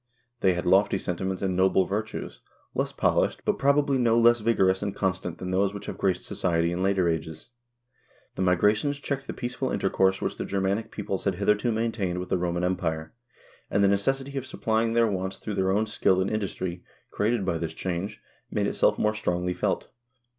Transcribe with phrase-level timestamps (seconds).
[0.39, 2.41] They had lofty sentiments and noble virtues,
[2.73, 6.71] less polished, but, probably, no less vigorous and constant than those which have graced society
[6.71, 7.49] in later ages.
[8.33, 12.29] The Migrations checked the peaceful intercourse which the Ger manic peoples had hitherto maintained with
[12.29, 13.13] the Roman Empire,
[13.69, 17.59] and the necessity of supplying their wants through their own skill and industry, created by
[17.59, 19.89] this change, made itself more strongly felt.